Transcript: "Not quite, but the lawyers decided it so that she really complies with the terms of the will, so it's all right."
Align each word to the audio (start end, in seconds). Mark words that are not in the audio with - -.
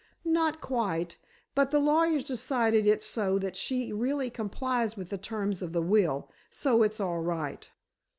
"Not 0.25 0.61
quite, 0.61 1.19
but 1.53 1.69
the 1.69 1.77
lawyers 1.77 2.23
decided 2.23 2.87
it 2.87 3.03
so 3.03 3.37
that 3.37 3.55
she 3.55 3.93
really 3.93 4.31
complies 4.31 4.97
with 4.97 5.09
the 5.09 5.17
terms 5.19 5.61
of 5.61 5.73
the 5.73 5.81
will, 5.83 6.27
so 6.49 6.81
it's 6.81 6.99
all 6.99 7.19
right." 7.19 7.69